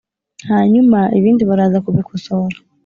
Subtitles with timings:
[0.51, 2.57] hanyuma ibindi baraza kubikosora